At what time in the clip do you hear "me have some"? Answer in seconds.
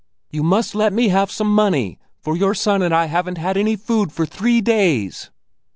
0.93-1.53